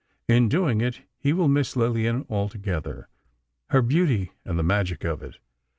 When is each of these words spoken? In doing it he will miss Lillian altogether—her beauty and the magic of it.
In 0.27 0.49
doing 0.49 0.81
it 0.81 1.03
he 1.19 1.31
will 1.31 1.47
miss 1.47 1.75
Lillian 1.75 2.25
altogether—her 2.27 3.81
beauty 3.83 4.31
and 4.43 4.57
the 4.57 4.63
magic 4.63 5.03
of 5.03 5.21
it. 5.21 5.37